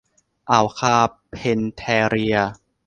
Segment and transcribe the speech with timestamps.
[0.49, 2.37] อ่าวคาร์เพนแทเรีย